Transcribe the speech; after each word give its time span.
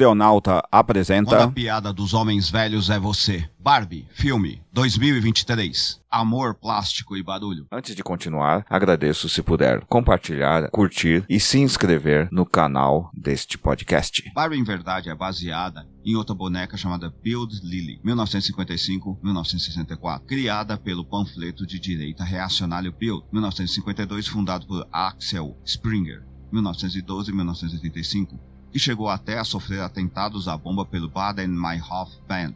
Deonauta 0.00 0.66
apresenta. 0.72 1.36
Quando 1.36 1.50
a 1.50 1.52
piada 1.52 1.92
dos 1.92 2.14
homens 2.14 2.48
velhos 2.48 2.88
é 2.88 2.98
você. 2.98 3.46
Barbie, 3.58 4.08
filme, 4.12 4.62
2023. 4.72 6.00
Amor, 6.10 6.54
plástico 6.54 7.18
e 7.18 7.22
barulho. 7.22 7.66
Antes 7.70 7.94
de 7.94 8.02
continuar, 8.02 8.64
agradeço 8.70 9.28
se 9.28 9.42
puder 9.42 9.84
compartilhar, 9.84 10.70
curtir 10.70 11.22
e 11.28 11.38
se 11.38 11.58
inscrever 11.58 12.30
no 12.32 12.46
canal 12.46 13.10
deste 13.12 13.58
podcast. 13.58 14.22
Barbie, 14.34 14.58
em 14.58 14.64
verdade, 14.64 15.10
é 15.10 15.14
baseada 15.14 15.86
em 16.02 16.16
outra 16.16 16.34
boneca 16.34 16.78
chamada 16.78 17.12
Build 17.22 17.60
Lily, 17.62 18.00
1955-1964, 18.02 20.24
criada 20.24 20.78
pelo 20.78 21.04
panfleto 21.04 21.66
de 21.66 21.78
direita 21.78 22.24
reacionário 22.24 22.90
Build, 22.90 23.26
1952, 23.30 24.26
fundado 24.26 24.66
por 24.66 24.88
Axel 24.90 25.58
Springer, 25.62 26.24
1912-1985 26.50 28.48
que 28.72 28.78
chegou 28.78 29.08
até 29.08 29.38
a 29.38 29.44
sofrer 29.44 29.80
atentados 29.80 30.48
à 30.48 30.56
bomba 30.56 30.84
pelo 30.84 31.08
Baden-Meinhof 31.08 32.10
Band, 32.28 32.54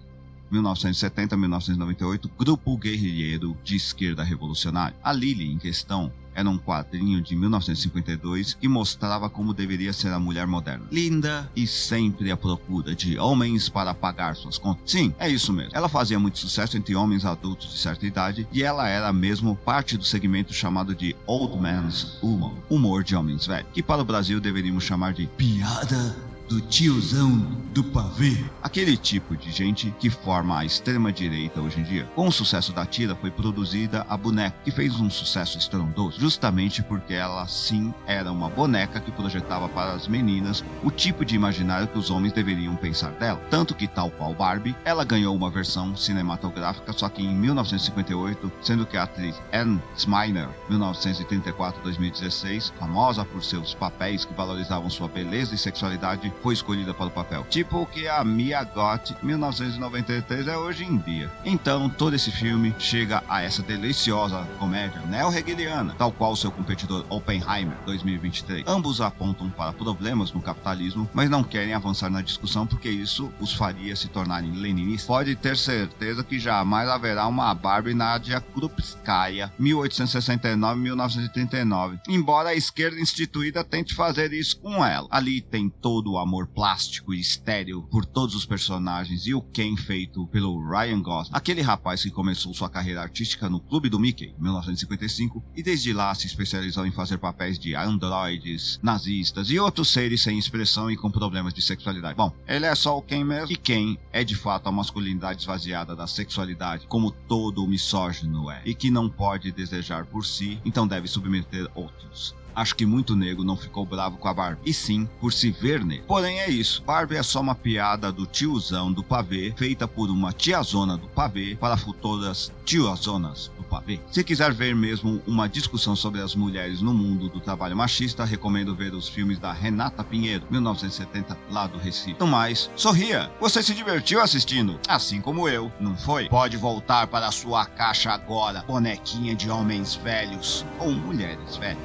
1970-1998, 0.52 2.30
grupo 2.38 2.76
guerrilheiro 2.76 3.56
de 3.64 3.76
esquerda 3.76 4.22
revolucionária. 4.22 4.96
A 5.02 5.12
Lily, 5.12 5.52
em 5.52 5.58
questão, 5.58 6.12
era 6.34 6.48
um 6.48 6.58
quadrinho 6.58 7.20
de 7.20 7.36
1952 7.36 8.54
que 8.54 8.68
mostrava 8.68 9.28
como 9.30 9.54
deveria 9.54 9.92
ser 9.92 10.12
a 10.12 10.18
mulher 10.18 10.46
moderna. 10.46 10.86
Linda 10.90 11.50
e 11.54 11.66
sempre 11.66 12.30
à 12.30 12.36
procura 12.36 12.94
de 12.94 13.18
homens 13.18 13.68
para 13.68 13.94
pagar 13.94 14.36
suas 14.36 14.58
contas. 14.58 14.90
Sim, 14.90 15.14
é 15.18 15.28
isso 15.28 15.52
mesmo. 15.52 15.72
Ela 15.74 15.88
fazia 15.88 16.18
muito 16.18 16.38
sucesso 16.38 16.76
entre 16.76 16.94
homens 16.94 17.24
adultos 17.24 17.72
de 17.72 17.78
certa 17.78 18.06
idade 18.06 18.46
e 18.52 18.62
ela 18.62 18.88
era 18.88 19.12
mesmo 19.12 19.56
parte 19.56 19.96
do 19.96 20.04
segmento 20.04 20.52
chamado 20.52 20.94
de 20.94 21.14
Old 21.26 21.60
Man's 21.60 22.18
Humor, 22.22 22.54
humor 22.68 23.04
de 23.04 23.16
homens 23.16 23.46
velhos, 23.46 23.68
que 23.72 23.82
para 23.82 24.02
o 24.02 24.04
Brasil 24.04 24.40
deveríamos 24.40 24.84
chamar 24.84 25.12
de 25.12 25.26
piada 25.26 26.33
do 26.48 26.60
tiozão 26.60 27.38
do 27.72 27.82
pavê. 27.82 28.36
Aquele 28.62 28.96
tipo 28.96 29.36
de 29.36 29.50
gente 29.50 29.92
que 29.98 30.08
forma 30.08 30.58
a 30.58 30.64
extrema-direita 30.64 31.60
hoje 31.60 31.80
em 31.80 31.82
dia. 31.82 32.04
Com 32.14 32.28
o 32.28 32.32
sucesso 32.32 32.72
da 32.72 32.86
tira, 32.86 33.16
foi 33.16 33.30
produzida 33.30 34.06
a 34.08 34.16
boneca, 34.16 34.56
que 34.64 34.70
fez 34.70 34.98
um 35.00 35.10
sucesso 35.10 35.58
estrondoso, 35.58 36.20
justamente 36.20 36.82
porque 36.82 37.14
ela 37.14 37.46
sim 37.46 37.92
era 38.06 38.30
uma 38.30 38.48
boneca 38.48 39.00
que 39.00 39.10
projetava 39.10 39.68
para 39.68 39.92
as 39.92 40.06
meninas 40.06 40.64
o 40.82 40.90
tipo 40.90 41.24
de 41.24 41.34
imaginário 41.34 41.88
que 41.88 41.98
os 41.98 42.10
homens 42.10 42.32
deveriam 42.32 42.76
pensar 42.76 43.10
dela. 43.12 43.40
Tanto 43.50 43.74
que, 43.74 43.88
tal 43.88 44.10
qual 44.10 44.34
Barbie, 44.34 44.76
ela 44.84 45.04
ganhou 45.04 45.34
uma 45.34 45.50
versão 45.50 45.96
cinematográfica, 45.96 46.92
só 46.92 47.08
que 47.08 47.22
em 47.22 47.34
1958, 47.34 48.52
sendo 48.62 48.86
que 48.86 48.96
a 48.96 49.04
atriz 49.04 49.40
Anne 49.52 49.80
Sminer, 49.96 50.48
1934-2016, 50.70 52.72
famosa 52.78 53.24
por 53.24 53.42
seus 53.42 53.74
papéis 53.74 54.24
que 54.24 54.34
valorizavam 54.34 54.90
sua 54.90 55.08
beleza 55.08 55.54
e 55.54 55.58
sexualidade, 55.58 56.32
foi 56.42 56.54
escolhida 56.54 56.94
para 56.94 57.06
o 57.06 57.10
papel. 57.10 57.44
Tipo 57.50 57.82
o 57.82 57.86
que 57.86 58.08
a 58.08 58.24
Mia 58.24 58.64
Goth 58.64 59.12
1993 59.22 60.46
é 60.46 60.56
hoje 60.56 60.84
em 60.84 60.98
dia. 60.98 61.30
Então, 61.44 61.88
todo 61.88 62.14
esse 62.14 62.30
filme 62.30 62.74
chega 62.78 63.22
a 63.28 63.42
essa 63.42 63.62
deliciosa 63.62 64.46
comédia 64.58 65.00
neo-hegeliana, 65.06 65.94
tal 65.98 66.12
qual 66.12 66.36
seu 66.36 66.50
competidor 66.50 67.04
Oppenheimer 67.08 67.76
2023. 67.86 68.64
Ambos 68.66 69.00
apontam 69.00 69.48
para 69.50 69.72
problemas 69.72 70.32
no 70.32 70.40
capitalismo, 70.40 71.08
mas 71.12 71.30
não 71.30 71.44
querem 71.44 71.74
avançar 71.74 72.10
na 72.10 72.22
discussão 72.22 72.66
porque 72.66 72.88
isso 72.88 73.32
os 73.40 73.52
faria 73.52 73.94
se 73.96 74.08
tornarem 74.08 74.52
leninistas. 74.52 75.06
Pode 75.06 75.36
ter 75.36 75.56
certeza 75.56 76.24
que 76.24 76.38
jamais 76.38 76.88
haverá 76.88 77.26
uma 77.26 77.54
Barbie 77.54 77.94
Nadia 77.94 78.40
Krupskaya 78.40 79.52
1869-1939, 79.60 82.00
embora 82.08 82.50
a 82.50 82.54
esquerda 82.54 83.00
instituída 83.00 83.64
tente 83.64 83.94
fazer 83.94 84.32
isso 84.32 84.60
com 84.60 84.84
ela. 84.84 85.08
Ali 85.10 85.40
tem 85.40 85.68
todo 85.68 86.12
o 86.12 86.18
amor 86.24 86.46
plástico 86.46 87.14
e 87.14 87.20
estéril 87.20 87.82
por 87.82 88.04
todos 88.04 88.34
os 88.34 88.44
personagens 88.44 89.26
e 89.26 89.34
o 89.34 89.40
Ken 89.40 89.76
feito 89.76 90.26
pelo 90.28 90.58
Ryan 90.68 91.00
Gosling, 91.00 91.30
aquele 91.32 91.62
rapaz 91.62 92.02
que 92.02 92.10
começou 92.10 92.52
sua 92.52 92.68
carreira 92.68 93.02
artística 93.02 93.48
no 93.48 93.60
Clube 93.60 93.88
do 93.88 93.98
Mickey, 93.98 94.34
em 94.36 94.42
1955, 94.42 95.42
e 95.54 95.62
desde 95.62 95.92
lá 95.92 96.14
se 96.14 96.26
especializou 96.26 96.86
em 96.86 96.90
fazer 96.90 97.18
papéis 97.18 97.58
de 97.58 97.74
androides, 97.74 98.80
nazistas 98.82 99.50
e 99.50 99.58
outros 99.58 99.88
seres 99.88 100.22
sem 100.22 100.38
expressão 100.38 100.90
e 100.90 100.96
com 100.96 101.10
problemas 101.10 101.54
de 101.54 101.62
sexualidade. 101.62 102.16
Bom, 102.16 102.32
ele 102.46 102.66
é 102.66 102.74
só 102.74 102.98
o 102.98 103.02
Ken 103.02 103.24
mesmo, 103.24 103.52
e 103.52 103.56
Ken 103.56 103.96
é 104.12 104.24
de 104.24 104.34
fato 104.34 104.68
a 104.68 104.72
masculinidade 104.72 105.42
esvaziada 105.42 105.94
da 105.94 106.06
sexualidade, 106.06 106.86
como 106.86 107.10
todo 107.10 107.66
misógino 107.66 108.50
é, 108.50 108.62
e 108.64 108.74
que 108.74 108.90
não 108.90 109.08
pode 109.08 109.52
desejar 109.52 110.06
por 110.06 110.24
si, 110.24 110.60
então 110.64 110.86
deve 110.86 111.06
submeter 111.06 111.70
outros. 111.74 112.34
Acho 112.54 112.74
que 112.74 112.86
muito 112.86 113.16
nego 113.16 113.44
não 113.44 113.56
ficou 113.56 113.84
bravo 113.84 114.16
com 114.16 114.28
a 114.28 114.34
Barbie, 114.34 114.60
e 114.64 114.72
sim 114.72 115.08
por 115.20 115.32
se 115.32 115.50
ver 115.50 115.84
nele. 115.84 116.04
Porém 116.06 116.40
é 116.40 116.50
isso, 116.50 116.82
Barbie 116.84 117.16
é 117.16 117.22
só 117.22 117.40
uma 117.40 117.54
piada 117.54 118.12
do 118.12 118.26
tiozão 118.26 118.92
do 118.92 119.02
pavê, 119.02 119.52
feita 119.56 119.88
por 119.88 120.10
uma 120.10 120.32
tiazona 120.32 120.96
do 120.96 121.08
pavê 121.08 121.56
para 121.60 121.76
futuras 121.76 122.52
tiozonas 122.64 123.50
do 123.56 123.62
pavê. 123.64 124.00
Se 124.10 124.24
quiser 124.24 124.52
ver 124.52 124.74
mesmo 124.74 125.20
uma 125.26 125.48
discussão 125.48 125.94
sobre 125.94 126.20
as 126.20 126.34
mulheres 126.34 126.80
no 126.80 126.94
mundo 126.94 127.28
do 127.28 127.40
trabalho 127.40 127.76
machista, 127.76 128.24
recomendo 128.24 128.74
ver 128.74 128.94
os 128.94 129.08
filmes 129.08 129.38
da 129.38 129.52
Renata 129.52 130.02
Pinheiro, 130.02 130.46
1970, 130.50 131.36
lá 131.50 131.66
do 131.66 131.78
Recife. 131.78 132.16
No 132.18 132.26
mais, 132.26 132.70
sorria! 132.76 133.30
Você 133.40 133.62
se 133.62 133.74
divertiu 133.74 134.20
assistindo? 134.20 134.78
Assim 134.88 135.20
como 135.20 135.48
eu, 135.48 135.70
não 135.80 135.96
foi? 135.96 136.28
Pode 136.28 136.56
voltar 136.56 137.06
para 137.06 137.30
sua 137.30 137.66
caixa 137.66 138.10
agora, 138.10 138.64
bonequinha 138.66 139.34
de 139.34 139.50
homens 139.50 139.94
velhos 139.94 140.64
ou 140.78 140.92
mulheres 140.92 141.56
velhas. 141.56 141.78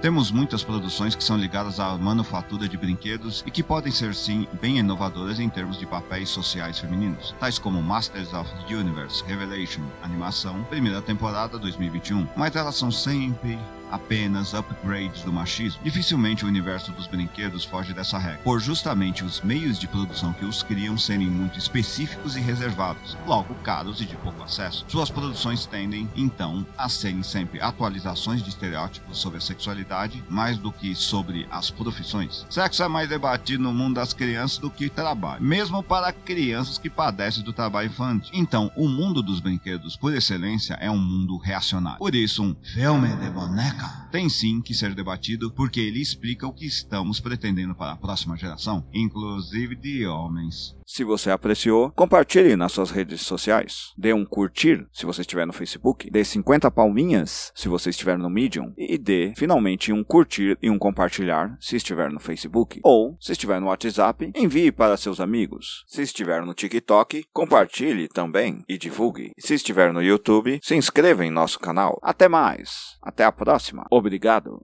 Temos 0.00 0.30
muitas 0.30 0.62
produções 0.62 1.14
que 1.14 1.24
são 1.24 1.36
ligadas 1.36 1.80
à 1.80 1.96
manufatura 1.96 2.68
de 2.68 2.76
brinquedos 2.76 3.42
e 3.46 3.50
que 3.50 3.62
podem 3.62 3.92
ser 3.92 4.14
sim 4.14 4.46
bem 4.60 4.78
inovadoras 4.78 5.40
em 5.40 5.48
termos 5.48 5.78
de 5.78 5.86
papéis 5.86 6.28
sociais 6.28 6.78
femininos, 6.78 7.34
tais 7.40 7.58
como 7.58 7.82
Masters 7.82 8.32
of 8.32 8.50
the 8.66 8.74
Universe, 8.74 9.24
Revelation, 9.24 9.82
animação, 10.02 10.62
primeira 10.64 11.02
temporada 11.02 11.58
2021, 11.58 12.26
mas 12.36 12.56
elas 12.56 12.76
são 12.76 12.90
sempre 12.90 13.58
apenas 13.90 14.54
upgrades 14.54 15.22
do 15.22 15.32
machismo, 15.32 15.80
dificilmente 15.82 16.44
o 16.44 16.48
universo 16.48 16.92
dos 16.92 17.06
brinquedos 17.06 17.64
foge 17.64 17.92
dessa 17.92 18.18
regra, 18.18 18.40
por 18.42 18.60
justamente 18.60 19.24
os 19.24 19.40
meios 19.40 19.78
de 19.78 19.86
produção 19.86 20.32
que 20.32 20.44
os 20.44 20.62
criam 20.62 20.98
serem 20.98 21.28
muito 21.28 21.58
específicos 21.58 22.36
e 22.36 22.40
reservados, 22.40 23.16
logo 23.26 23.54
caros 23.56 24.00
e 24.00 24.04
de 24.04 24.16
pouco 24.16 24.42
acesso. 24.42 24.84
Suas 24.88 25.10
produções 25.10 25.66
tendem, 25.66 26.10
então, 26.16 26.66
a 26.76 26.88
serem 26.88 27.22
sempre 27.22 27.60
atualizações 27.60 28.42
de 28.42 28.48
estereótipos 28.48 28.95
sobre 29.12 29.38
a 29.38 29.40
sexualidade, 29.40 30.22
mais 30.28 30.58
do 30.58 30.72
que 30.72 30.94
sobre 30.94 31.46
as 31.50 31.70
profissões. 31.70 32.46
Sexo 32.50 32.82
é 32.82 32.88
mais 32.88 33.08
debatido 33.08 33.62
no 33.62 33.72
mundo 33.72 33.94
das 33.94 34.12
crianças 34.12 34.58
do 34.58 34.70
que 34.70 34.88
trabalho, 34.88 35.42
mesmo 35.42 35.82
para 35.82 36.12
crianças 36.12 36.78
que 36.78 36.90
padecem 36.90 37.42
do 37.42 37.52
trabalho 37.52 37.88
infantil. 37.88 38.30
Então, 38.32 38.70
o 38.76 38.88
mundo 38.88 39.22
dos 39.22 39.40
brinquedos, 39.40 39.96
por 39.96 40.14
excelência, 40.14 40.74
é 40.74 40.90
um 40.90 40.98
mundo 40.98 41.36
reacionário. 41.36 41.98
Por 41.98 42.14
isso, 42.14 42.42
um 42.42 42.56
filme 42.62 43.08
de 43.16 43.30
boneca 43.30 44.05
tem 44.10 44.28
sim 44.28 44.60
que 44.60 44.74
ser 44.74 44.94
debatido 44.94 45.52
porque 45.52 45.80
ele 45.80 46.00
explica 46.00 46.46
o 46.46 46.52
que 46.52 46.66
estamos 46.66 47.20
pretendendo 47.20 47.74
para 47.74 47.92
a 47.92 47.96
próxima 47.96 48.36
geração, 48.36 48.86
inclusive 48.92 49.76
de 49.76 50.06
homens. 50.06 50.76
Se 50.88 51.02
você 51.02 51.32
apreciou, 51.32 51.90
compartilhe 51.90 52.54
nas 52.54 52.70
suas 52.70 52.92
redes 52.92 53.20
sociais. 53.22 53.92
Dê 53.98 54.12
um 54.12 54.24
curtir 54.24 54.86
se 54.92 55.04
você 55.04 55.22
estiver 55.22 55.44
no 55.44 55.52
Facebook. 55.52 56.08
Dê 56.08 56.24
50 56.24 56.70
palminhas 56.70 57.50
se 57.56 57.66
você 57.66 57.90
estiver 57.90 58.16
no 58.16 58.30
Medium. 58.30 58.72
E 58.78 58.96
dê 58.96 59.34
finalmente 59.36 59.92
um 59.92 60.04
curtir 60.04 60.56
e 60.62 60.70
um 60.70 60.78
compartilhar 60.78 61.56
se 61.60 61.74
estiver 61.74 62.08
no 62.12 62.20
Facebook. 62.20 62.78
Ou, 62.84 63.16
se 63.20 63.32
estiver 63.32 63.60
no 63.60 63.66
WhatsApp, 63.66 64.30
envie 64.36 64.70
para 64.70 64.96
seus 64.96 65.18
amigos. 65.18 65.84
Se 65.88 66.02
estiver 66.02 66.46
no 66.46 66.54
TikTok, 66.54 67.24
compartilhe 67.32 68.06
também 68.06 68.62
e 68.68 68.78
divulgue. 68.78 69.32
Se 69.40 69.54
estiver 69.54 69.92
no 69.92 70.00
YouTube, 70.00 70.60
se 70.62 70.76
inscreva 70.76 71.26
em 71.26 71.32
nosso 71.32 71.58
canal. 71.58 71.98
Até 72.00 72.28
mais. 72.28 72.96
Até 73.02 73.24
a 73.24 73.32
próxima. 73.32 73.84
Obrigado. 73.96 74.60